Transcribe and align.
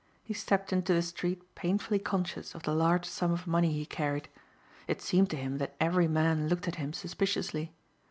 He 0.23 0.33
stepped 0.33 0.73
into 0.73 0.95
the 0.95 1.03
street 1.03 1.53
painfully 1.53 1.99
conscious 1.99 2.55
of 2.55 2.63
the 2.63 2.73
large 2.73 3.05
sum 3.05 3.31
of 3.31 3.45
money 3.45 3.71
he 3.71 3.85
carried. 3.85 4.29
It 4.87 4.99
seemed 4.99 5.29
to 5.29 5.37
him 5.37 5.59
that 5.59 5.75
every 5.79 6.07
man 6.07 6.47
looked 6.49 6.67
at 6.67 6.77
him 6.81 6.91
suspiciously. 6.91 7.71